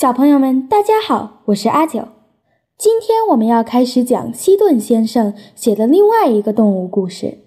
[0.00, 2.06] 小朋友们，大家好，我是阿九。
[2.76, 7.38] 今天我们要开始讲西顿先生写的另外一个动物故事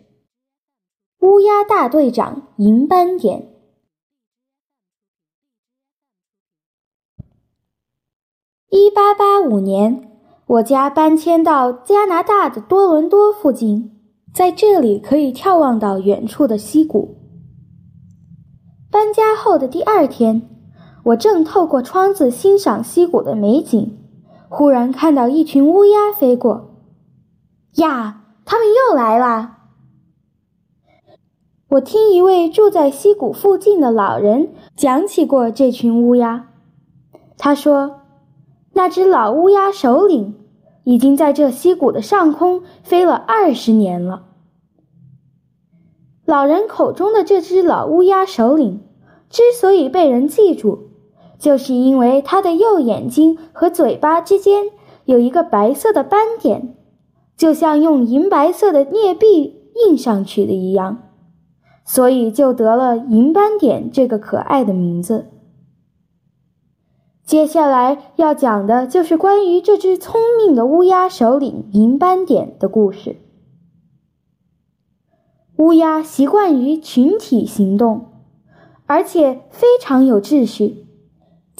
[1.24, 3.54] ——乌鸦大队长银斑点。
[8.68, 10.12] 一八八五年，
[10.46, 13.98] 我家搬迁到加拿大的多伦多附近，
[14.34, 17.16] 在这里可以眺望到远处的溪谷。
[18.92, 20.50] 搬家后的第二天。
[21.04, 23.98] 我正透过窗子欣赏溪谷的美景，
[24.50, 26.76] 忽然看到一群乌鸦飞过。
[27.76, 29.58] 呀，他们又来啦！
[31.70, 36.50] 我听一位住在溪谷附近的老人讲起过这群乌鸦。
[37.38, 38.02] 他说，
[38.74, 40.36] 那只老乌鸦首领
[40.84, 44.26] 已经在这溪谷的上空飞了二十年了。
[46.26, 48.84] 老人口中的这只老乌鸦首领
[49.30, 50.91] 之所以被人记住，
[51.42, 54.66] 就是因为它的右眼睛和嘴巴之间
[55.06, 56.76] 有一个白色的斑点，
[57.36, 61.10] 就像用银白色的镍币印上去的一样，
[61.84, 65.32] 所以就得了银斑点这个可爱的名字。
[67.26, 73.16] 接下来要讲的就是关于这只聪明的乌鸦首领银斑点的故事。
[75.58, 78.10] 乌鸦习惯于群体行动，
[78.86, 80.81] 而且非常有秩序。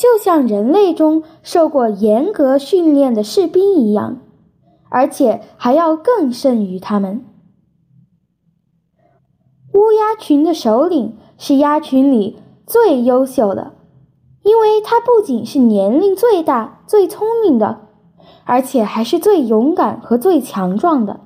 [0.02, 4.18] 就像人类中受过严格训练的士兵一样，
[4.90, 7.24] 而且还要更胜于他们。
[9.76, 13.74] 乌鸦群的首领是鸭群里最优秀的，
[14.42, 17.82] 因为他不仅是年龄最大、最聪明的，
[18.44, 21.20] 而且还是最勇敢和最强壮的。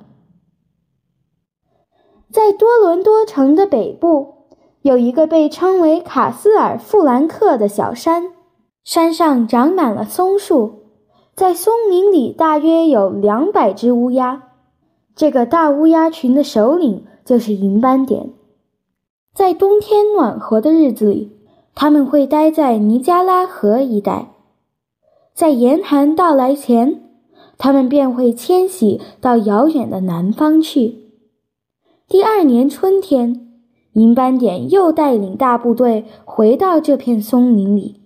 [2.30, 4.34] 在多伦多城的北部，
[4.82, 8.35] 有一个被称为卡斯尔富兰克的小山。
[8.86, 10.84] 山上长满了松树，
[11.34, 14.44] 在松林里大约有两百只乌鸦。
[15.16, 18.30] 这个大乌鸦群的首领就是银斑点。
[19.34, 21.32] 在冬天暖和的日子里，
[21.74, 24.28] 他们会待在尼加拉河一带。
[25.34, 27.02] 在严寒到来前，
[27.58, 31.10] 他们便会迁徙到遥远的南方去。
[32.06, 33.48] 第二年春天，
[33.94, 38.02] 银斑点又带领大部队回到这片松林里。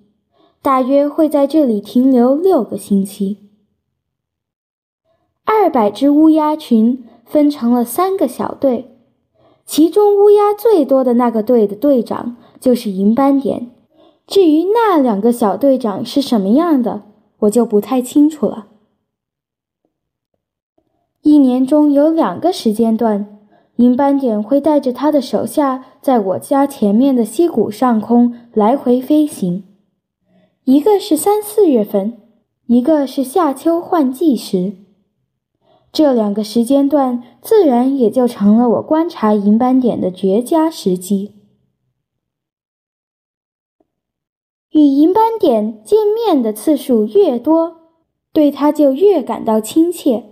[0.62, 3.38] 大约会在这里停留六个星期。
[5.44, 8.98] 二百只乌鸦群分成了三个小队，
[9.64, 13.70] 其中乌鸦最多的那个队的队长就是银斑点。
[14.26, 17.04] 至于那两个小队长是什么样的，
[17.38, 18.66] 我就不太清楚了。
[21.22, 23.38] 一年中有两个时间段，
[23.76, 29.64] 银斑点会带着他的手下在我家前面的溪谷上空来回飞行。
[30.64, 32.20] 一个是三四月份，
[32.66, 34.74] 一个是夏秋换季时。
[35.90, 41.34] 这两个时间段自然也就成了我观察银斑点的绝佳时机。
[44.70, 47.78] 与银斑点见面的次数越多，
[48.32, 50.24] 对它就越感到亲切，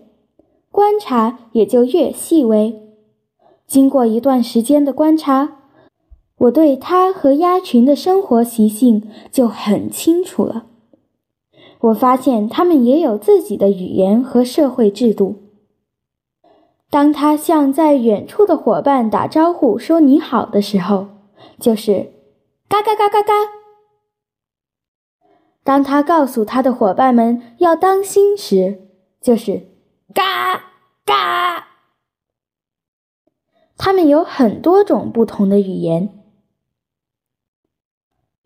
[0.71, 2.95] 观察也就越细微。
[3.67, 5.58] 经过一段时间的观察。
[6.39, 10.67] 我对它和鸭群的生活习性就很清楚了。
[11.81, 15.43] 我发现它们也有自己的语言和社会制度。
[16.91, 21.09] 当它向在远处的伙伴打招呼说“你好”的时候，
[21.61, 22.13] 就是
[22.69, 23.33] “嘎嘎嘎嘎嘎”；
[25.63, 28.89] 当它告诉他的伙伴们要当心时，
[29.21, 29.67] 就是
[30.15, 30.63] “嘎
[31.05, 31.67] 嘎”。
[33.77, 36.18] 它们有很多种不同的语言。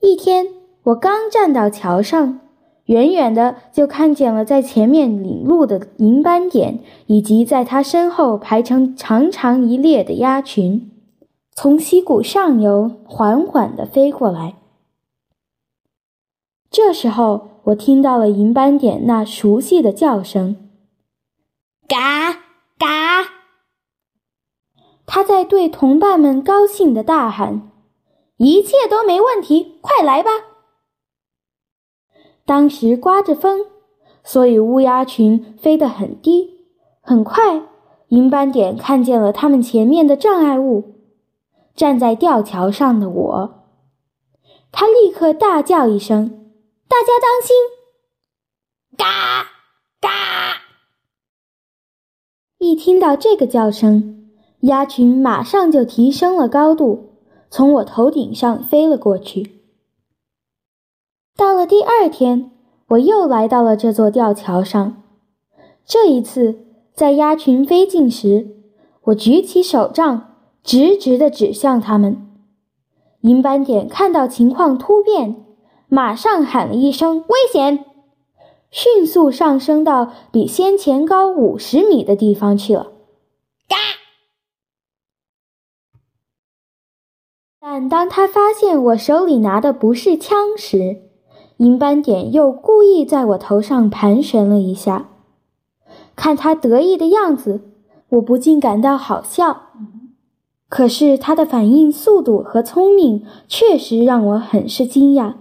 [0.04, 0.48] 一天，
[0.82, 2.40] 我刚站到桥上，
[2.86, 10.90] 远远的就看见了在前面领路的银斑点，以及在他身后排成长长一列的鸭群，
[11.52, 14.56] 从溪谷上游缓缓地飞过来。
[16.68, 20.56] 这时候，我听到了银斑点那熟悉的叫声
[21.86, 22.32] ：“嘎
[22.76, 23.28] 嘎！”
[25.06, 27.68] 他在对同伴们高兴地大喊。
[28.44, 30.30] 一切都没问题，快来吧！
[32.44, 33.66] 当时刮着风，
[34.24, 36.66] 所以乌鸦群飞得很低。
[37.00, 37.62] 很快，
[38.08, 40.96] 银斑点看见了他们前面的障碍物——
[41.76, 43.64] 站在吊桥上的我。
[44.72, 46.50] 他立刻大叫一声
[46.90, 47.56] ：“大家当心！”
[48.98, 49.50] 嘎
[50.00, 50.62] 嘎！
[52.58, 57.11] 一听到这个叫声，鸭群马上就提升了高度。
[57.52, 59.60] 从我头顶上飞了过去。
[61.36, 62.50] 到了第二天，
[62.88, 65.02] 我又来到了这座吊桥上。
[65.84, 66.64] 这一次，
[66.94, 68.56] 在鸭群飞近时，
[69.02, 72.26] 我举起手杖，直直地指向它们。
[73.20, 75.44] 银斑点看到情况突变，
[75.88, 77.84] 马上喊了一声“危险”，
[78.72, 82.92] 迅速上升到比先前高五十米的地方去了。
[83.68, 83.76] 嘎！
[87.74, 90.98] 但当他发现我手里拿的不是枪时，
[91.56, 95.08] 银斑点又故意在我头上盘旋了一下。
[96.14, 97.62] 看他得意的样子，
[98.10, 99.70] 我不禁感到好笑。
[100.68, 105.36] 可是他的反应速度和聪明确实让我很是惊讶。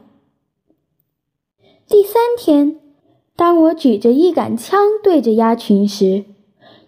[1.85, 2.79] 第三天，
[3.35, 6.23] 当我举着一杆枪对着鸭群时，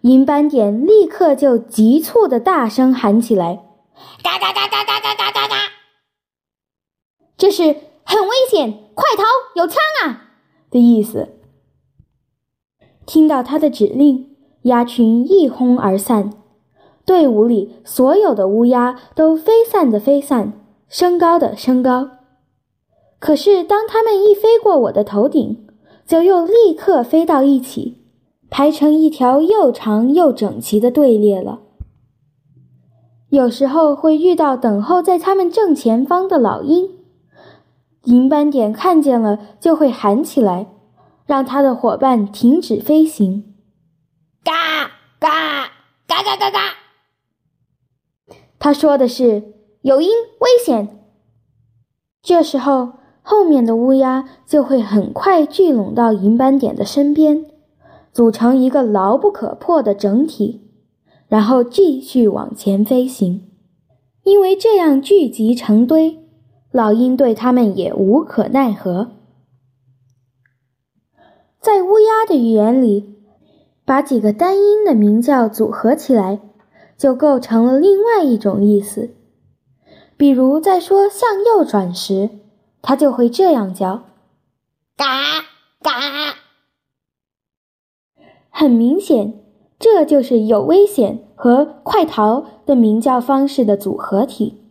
[0.03, 3.65] 银斑点立刻就急促的大声喊起来
[4.23, 5.55] ：“嘎嘎嘎嘎嘎嘎嘎嘎嘎！”
[7.37, 7.63] 这是
[8.03, 9.23] 很危险，快逃！
[9.55, 10.31] 有枪啊！
[10.69, 11.39] 的意思。
[13.05, 16.31] 听到他的指令，鸭群一哄而散，
[17.05, 20.53] 队伍里所有的乌鸦都飞散的飞散，
[20.87, 22.09] 升高的升高。
[23.19, 25.67] 可是当它们一飞过我的头顶，
[26.05, 28.05] 就又立刻飞到一起，
[28.49, 31.61] 排成一条又长又整齐的队列了。
[33.33, 36.91] 有时候会遇到等候在他们正前方的老鹰，
[38.03, 40.67] 银斑点看见了就会喊起来。
[41.25, 43.55] 让他的伙伴停止飞行。
[44.43, 44.51] 嘎
[45.19, 45.71] 嘎
[46.05, 46.59] 嘎嘎嘎嘎！
[48.59, 50.99] 他说的是有鹰，危险。
[52.21, 52.93] 这时候，
[53.23, 57.45] 后面的乌鸦就会很快聚拢到银斑点的身边，
[58.11, 60.62] 组成一个牢不可破的整体，
[61.33, 63.49] 然后继续往前飞行。
[64.21, 66.19] 因为这样聚集成堆，
[66.69, 69.13] 老鹰对它们也无可奈何。
[71.59, 73.15] 在乌鸦的语言里，
[73.83, 76.39] 把几个单音的鸣叫组合起来，
[76.95, 79.15] 就构成了另外一种意思。
[80.15, 82.29] 比如在说向右转时，
[82.83, 84.03] 它就会这样叫：
[84.95, 85.05] 嘎
[85.81, 86.35] 嘎。
[88.51, 89.42] 很明显，
[89.83, 94.61] 这就是有危险和快逃的鸣叫方式的组合体。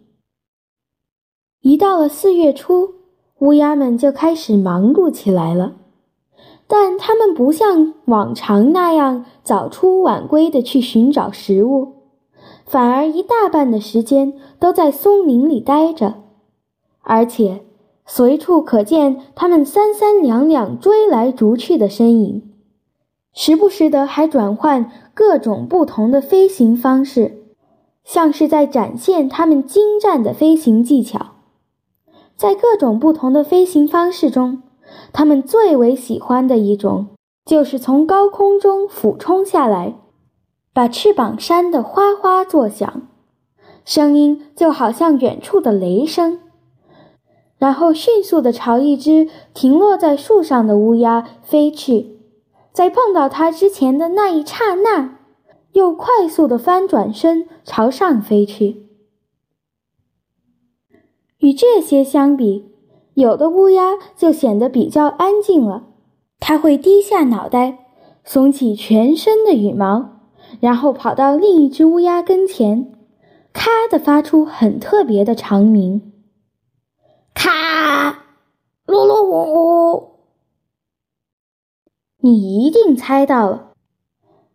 [1.61, 2.95] 一到了四月初，
[3.41, 5.75] 乌鸦们就开始忙碌起来了。
[6.67, 11.93] 但它们不像往常那样早出晚归的去寻找食物，
[12.65, 16.15] 反而一大半的时间都在松林里待着，
[17.03, 17.61] 而且
[18.07, 22.51] 随处可见它们三三两两追来逐去的身影，
[23.35, 27.45] 时不时的还转换各种不同的飞行方式，
[28.05, 31.33] 像是在展现它们精湛的飞行技巧。
[32.37, 34.63] 在各种不同的飞行方式中。
[35.13, 37.09] 他们最为喜欢的一种，
[37.47, 39.95] 就是从高空中俯冲下来，
[40.75, 43.09] 把翅膀扇得哗哗作响，
[43.87, 46.41] 声音就好像远处的雷声，
[47.57, 52.19] 然后迅速地朝一只停落在树上的乌鸦飞去，
[52.73, 55.19] 在碰到它之前的那一刹那，
[55.73, 58.87] 又快速地翻转身朝上飞去。
[61.39, 62.71] 与这些相比，
[63.15, 65.89] 有的乌鸦就显得比较安静了，
[66.41, 67.87] 它会低下脑袋，
[68.25, 70.21] 耸起全身的羽毛，
[70.61, 72.93] 然后跑到另一只乌鸦跟前，
[73.53, 76.13] 咔的发出很特别的长鸣，
[77.35, 78.13] 咔，
[78.87, 80.12] 噜噜呜。
[82.25, 83.73] 你一定猜到了，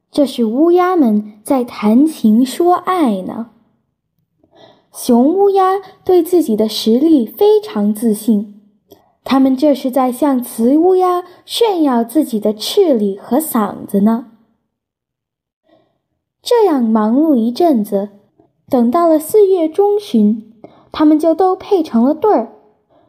[0.09, 3.49] 这是乌鸦们在谈情说爱呢。
[4.93, 8.61] 雄乌鸦对自己的实力非常自信，
[9.25, 14.27] 它们这是在向雌乌鸦炫耀自己的翅力和嗓子呢。
[16.41, 18.11] 这样忙碌一阵子，
[18.69, 20.53] 等到了四月中旬，
[20.93, 22.53] 它们就都配成了对儿，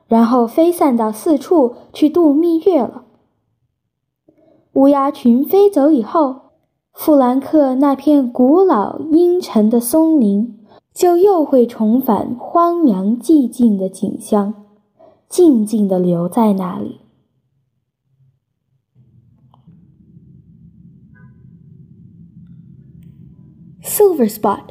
[0.08, 3.04] 然后飞散到四处去度蜜月了。
[4.73, 6.41] 乌鸦群飞走以后，
[6.93, 10.59] 富兰克那片古老阴沉的松林。
[10.93, 14.53] 就又会重返荒凉寂静的景象，
[15.27, 17.01] 静静地留在那里。
[23.81, 24.61] Silver Spot: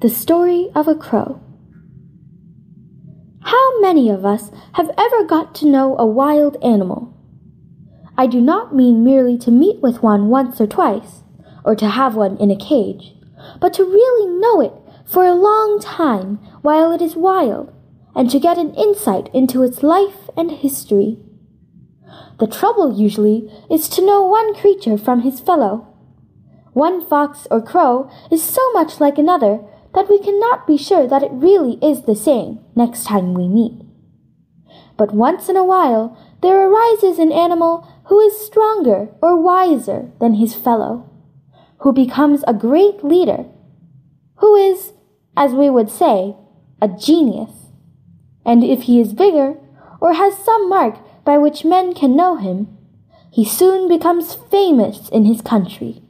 [0.00, 1.36] The Story of a Crow.
[3.40, 7.08] How many of us have ever got to know a wild animal?
[8.17, 11.23] I do not mean merely to meet with one once or twice,
[11.63, 13.13] or to have one in a cage,
[13.59, 14.73] but to really know it
[15.05, 17.73] for a long time while it is wild,
[18.15, 21.19] and to get an insight into its life and history.
[22.39, 25.87] The trouble usually is to know one creature from his fellow.
[26.73, 29.59] One fox or crow is so much like another
[29.93, 33.81] that we cannot be sure that it really is the same next time we meet.
[34.97, 40.35] But once in a while there arises an animal who is stronger or wiser than
[40.35, 41.09] his fellow,
[41.79, 43.45] who becomes a great leader,
[44.37, 44.93] who is,
[45.35, 46.35] as we would say,
[46.81, 47.51] a genius.
[48.45, 49.57] And if he is bigger,
[49.99, 52.67] or has some mark by which men can know him,
[53.31, 56.01] he soon becomes famous in his country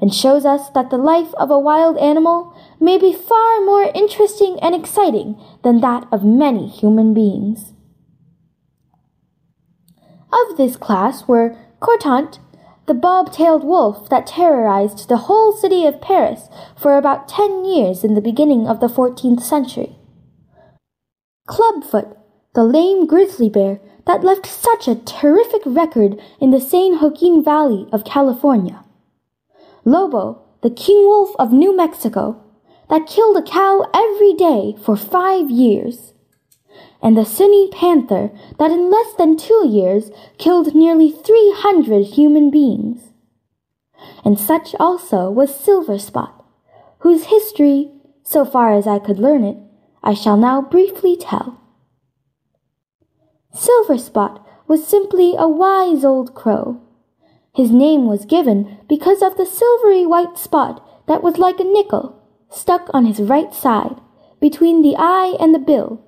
[0.00, 4.58] and shows us that the life of a wild animal may be far more interesting
[4.60, 7.72] and exciting than that of many human beings.
[10.32, 12.40] Of this class were Courtant,
[12.86, 18.14] the bob-tailed wolf that terrorized the whole city of Paris for about ten years in
[18.14, 19.96] the beginning of the fourteenth century.
[21.46, 22.16] Clubfoot,
[22.54, 27.88] the lame grizzly bear that left such a terrific record in the San Joaquin Valley
[27.92, 28.84] of California.
[29.84, 32.42] Lobo, the king wolf of New Mexico,
[32.88, 36.12] that killed a cow every day for five years.
[37.02, 43.12] And the Soehnee panther that in less than two years killed nearly 300 human beings.
[44.24, 46.44] And such also was Silver Spot,
[47.00, 47.90] whose history,
[48.22, 49.56] so far as I could learn it,
[50.02, 51.60] I shall now briefly tell.
[53.52, 56.80] Silver Spot was simply a wise old crow
[57.56, 62.22] his name was given because of the silvery white spot that was like a nickel
[62.50, 63.96] stuck on his right side,
[64.42, 66.04] between the eye and the bill,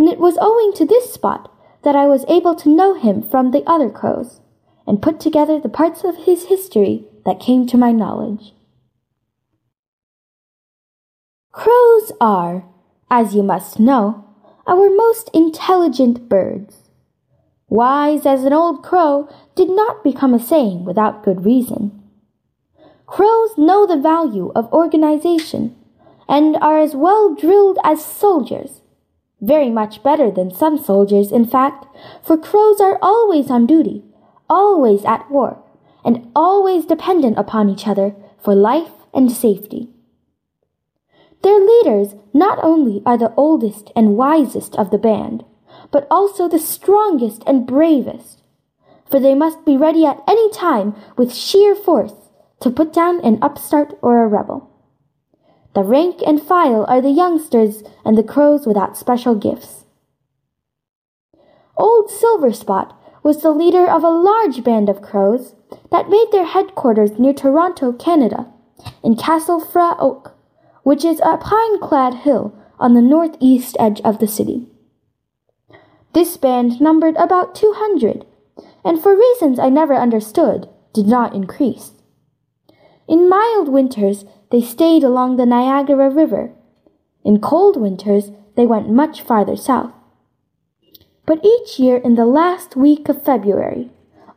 [0.00, 3.50] and it was owing to this spot that I was able to know him from
[3.50, 4.40] the other crows,
[4.86, 8.54] and put together the parts of his history that came to my knowledge.
[11.52, 12.64] Crows are,
[13.10, 14.24] as you must know,
[14.66, 16.88] our most intelligent birds.
[17.68, 22.02] Wise as an old crow did not become a saying without good reason.
[23.06, 25.76] Crows know the value of organization
[26.26, 28.80] and are as well drilled as soldiers.
[29.40, 31.86] Very much better than some soldiers, in fact,
[32.22, 34.04] for crows are always on duty,
[34.48, 35.62] always at war,
[36.04, 39.88] and always dependent upon each other for life and safety.
[41.42, 45.44] Their leaders not only are the oldest and wisest of the band,
[45.90, 48.42] but also the strongest and bravest.
[49.10, 52.14] For they must be ready at any time with sheer force
[52.60, 54.69] to put down an upstart or a rebel.
[55.74, 59.84] The rank and file are the youngsters and the crows without special gifts.
[61.76, 65.54] Old Silverspot was the leader of a large band of crows
[65.90, 68.52] that made their headquarters near Toronto, Canada,
[69.04, 70.28] in Castle Frank,
[70.82, 74.66] which is a pine clad hill on the northeast edge of the city.
[76.12, 78.26] This band numbered about 200,
[78.84, 81.92] and for reasons I never understood, did not increase.
[83.06, 86.52] In mild winters, they stayed along the Niagara River.
[87.24, 89.92] In cold winters, they went much farther south.
[91.26, 93.90] But each year in the last week of February,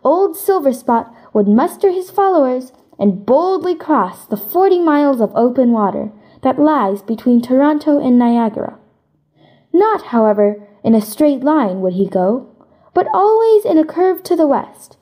[0.03, 6.12] old Silverspot would muster his followers and boldly cross the forty miles of open water
[6.43, 8.77] that lies between Toronto and Niagara.
[9.74, 12.50] Not, however, in a straight line would he go,
[12.93, 14.98] but always in a curve to the west,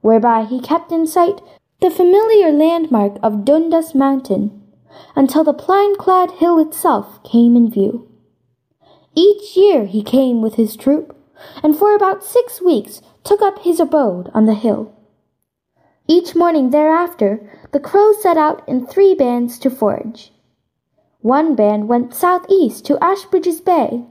[0.00, 1.40] whereby he kept in sight
[1.82, 4.62] the familiar landmark of Dundas Mountain,
[5.16, 8.08] until the pine-clad hill itself came in view.
[9.16, 11.16] Each year he came with his troop,
[11.60, 14.94] and for about six weeks took up his abode on the hill.
[16.06, 20.30] Each morning thereafter, the crows set out in three bands to forage.
[21.18, 24.04] One band went southeast to Ashbridges Bay,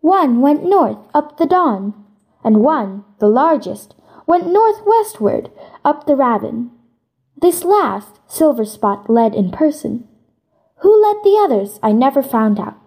[0.00, 1.94] one went north up the Don,
[2.42, 3.94] and one, the largest,
[4.32, 5.50] went northwestward
[5.84, 6.70] up the Ravin.
[7.36, 10.08] This last Silverspot led in person.
[10.76, 12.80] Who led the others I never found out.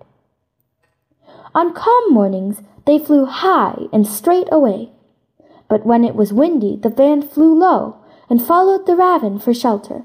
[1.54, 4.90] On calm mornings they flew high and straight away,
[5.70, 7.98] but when it was windy the band flew low
[8.28, 10.02] and followed the Ravin for shelter.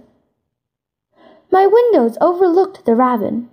[1.50, 3.48] My windows overlooked the Ravin,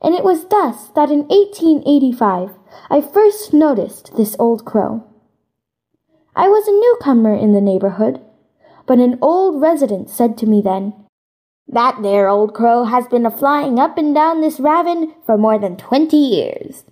[0.00, 2.52] and it was thus that in 1885
[2.88, 5.04] I first noticed this old crow.
[6.38, 8.20] I was a newcomer in the neighborhood,
[8.86, 10.92] but an old resident said to me then,
[11.66, 15.58] That there old crow has been a flying up and down this ravine for more
[15.58, 16.84] than twenty years.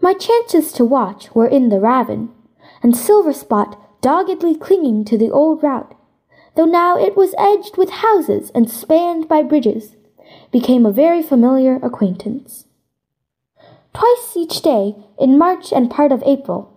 [0.00, 2.30] My chances to watch were in the ravine,
[2.82, 5.94] and Silverspot doggedly clinging to the old route,
[6.56, 9.94] though now it was edged with houses and spanned by bridges,
[10.50, 12.66] became a very familiar acquaintance.
[13.94, 16.75] Twice each day, in March and part of April,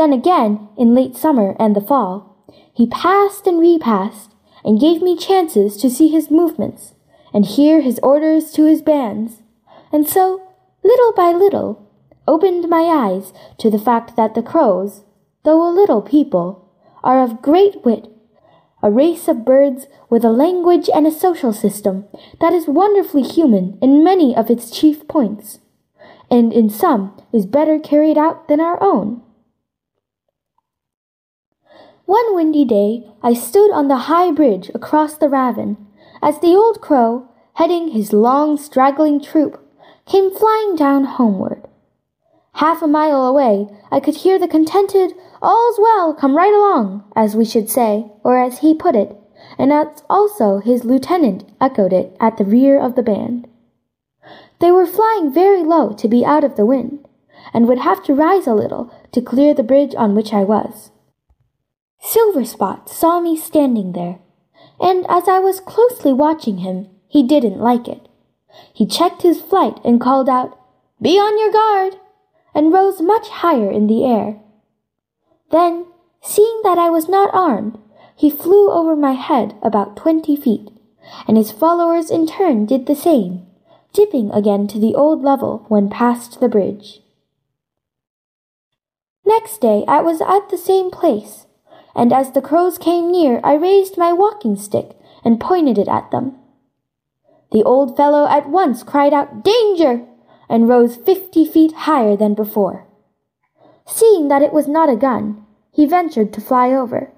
[0.00, 2.46] then again in late summer and the fall.
[2.72, 6.94] He passed and repassed, and gave me chances to see his movements,
[7.34, 9.42] and hear his orders to his bands,
[9.92, 10.42] and so,
[10.82, 11.86] little by little,
[12.26, 15.04] opened my eyes to the fact that the crows,
[15.44, 16.72] though a little people,
[17.04, 18.08] are of great wit,
[18.82, 22.06] a race of birds with a language and a social system
[22.40, 25.58] that is wonderfully human in many of its chief points,
[26.30, 29.22] and in some is better carried out than our own.
[32.10, 35.76] One windy day I stood on the high bridge across the Ravin,
[36.20, 39.64] as the old crow, heading his long straggling troop,
[40.06, 41.68] came flying down homeward.
[42.54, 47.36] Half a mile away I could hear the contented All's well, come right along, as
[47.36, 49.16] we should say, or as he put it,
[49.56, 53.46] and as also his lieutenant echoed it at the rear of the band.
[54.58, 57.06] They were flying very low to be out of the wind,
[57.54, 60.90] and would have to rise a little to clear the bridge on which I was.
[62.02, 64.18] Silverspot saw me standing there,
[64.80, 68.08] and as I was closely watching him, he didn't like it.
[68.72, 70.58] He checked his flight and called out,
[71.00, 72.00] Be on your guard!
[72.54, 74.40] and rose much higher in the air.
[75.50, 75.86] Then,
[76.20, 77.78] seeing that I was not armed,
[78.16, 80.68] he flew over my head about twenty feet,
[81.26, 83.46] and his followers in turn did the same,
[83.92, 87.00] dipping again to the old level when past the bridge.
[89.24, 91.46] Next day I was at the same place,
[91.94, 96.10] and as the crows came near, I raised my walking stick and pointed it at
[96.10, 96.36] them.
[97.52, 100.06] The old fellow at once cried out, Danger!
[100.48, 102.86] and rose fifty feet higher than before.
[103.86, 107.12] Seeing that it was not a gun, he ventured to fly over.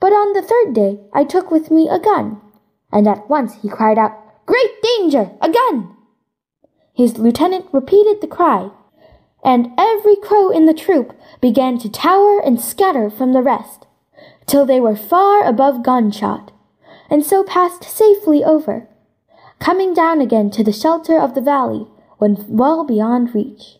[0.00, 2.40] But on the third day I took with me a gun,
[2.92, 4.12] and at once he cried out,
[4.46, 5.32] Great danger!
[5.40, 5.96] A gun!
[6.92, 8.70] His lieutenant repeated the cry,
[9.44, 13.86] and every crow in the troop began to tower and scatter from the rest,
[14.46, 16.50] till they were far above gunshot,
[17.10, 18.88] and so passed safely over,
[19.58, 23.76] coming down again to the shelter of the valley when well beyond reach.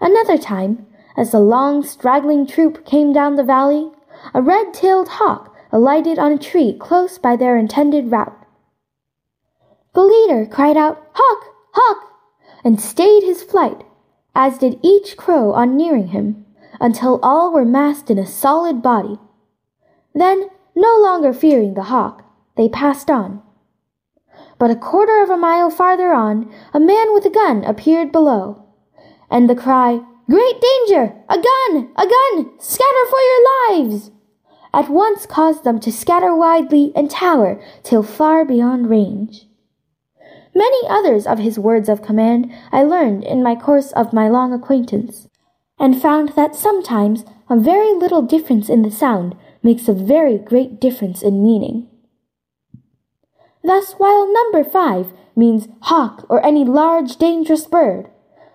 [0.00, 3.90] Another time, as the long straggling troop came down the valley,
[4.32, 8.46] a red-tailed hawk alighted on a tree close by their intended route.
[9.94, 11.54] The leader cried out, Hawk!
[11.74, 12.08] Hawk!
[12.64, 13.84] and stayed his flight
[14.34, 16.44] as did each crow on nearing him,
[16.80, 19.18] until all were massed in a solid body.
[20.14, 22.24] Then, no longer fearing the hawk,
[22.56, 23.42] they passed on.
[24.58, 28.64] But a quarter of a mile farther on, a man with a gun appeared below,
[29.30, 31.14] and the cry, Great danger!
[31.28, 31.90] A gun!
[31.96, 32.58] A gun!
[32.58, 34.12] Scatter for your lives!
[34.74, 39.46] at once caused them to scatter widely and tower till far beyond range.
[40.54, 44.52] Many others of his words of command I learned in my course of my long
[44.52, 45.28] acquaintance,
[45.78, 50.80] and found that sometimes a very little difference in the sound makes a very great
[50.80, 51.88] difference in meaning.
[53.64, 58.10] Thus, while number five means hawk or any large dangerous bird,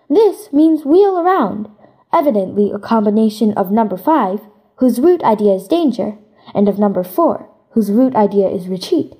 [0.08, 1.68] this means wheel around,
[2.12, 4.40] evidently a combination of number five,
[4.76, 6.16] whose root idea is danger,
[6.54, 9.17] and of number four, whose root idea is retreat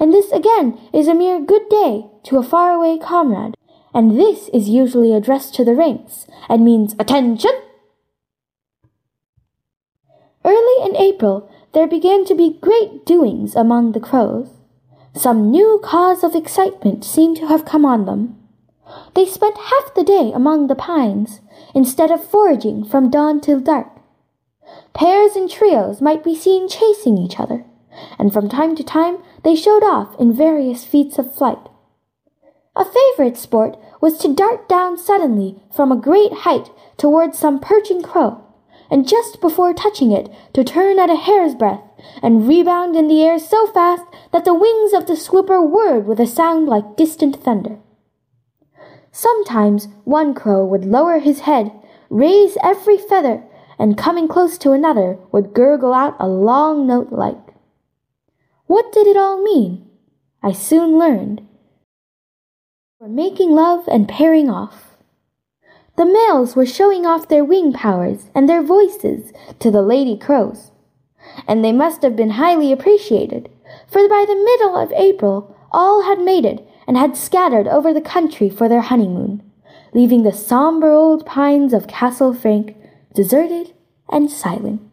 [0.00, 3.56] and this again is a mere good day to a faraway comrade,
[3.94, 7.52] and this is usually addressed to the ranks and means attention.
[10.44, 14.48] Early in April, there began to be great doings among the crows.
[15.14, 18.36] Some new cause of excitement seemed to have come on them.
[19.14, 21.40] They spent half the day among the pines,
[21.74, 23.88] instead of foraging from dawn till dark.
[24.94, 27.64] Pairs and trios might be seen chasing each other,
[28.18, 31.68] and from time to time they showed off in various feats of flight.
[32.76, 38.02] A favorite sport was to dart down suddenly from a great height towards some perching
[38.02, 38.44] crow,
[38.90, 41.82] and just before touching it to turn at a hair's breadth
[42.22, 46.20] and rebound in the air so fast that the wings of the swooper whirred with
[46.20, 47.78] a sound like distant thunder.
[49.10, 51.72] Sometimes one crow would lower his head,
[52.08, 53.42] raise every feather,
[53.78, 57.47] and coming close to another would gurgle out a long note like
[58.68, 59.84] what did it all mean?
[60.42, 61.40] I soon learned.
[63.00, 64.98] Were making love and pairing off.
[65.96, 70.70] The males were showing off their wing powers and their voices to the lady crows,
[71.48, 73.48] and they must have been highly appreciated,
[73.86, 78.50] for by the middle of April all had mated and had scattered over the country
[78.50, 79.42] for their honeymoon,
[79.94, 82.76] leaving the sombre old pines of Castle Frank
[83.14, 83.72] deserted
[84.10, 84.87] and silent.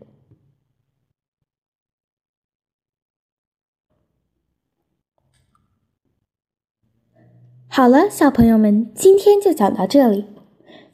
[7.75, 10.23] 好了，小朋友们，今天就讲到这里。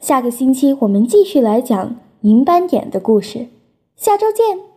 [0.00, 3.46] 下个星期我们继续来讲银斑点的故事。
[3.94, 4.71] 下周见。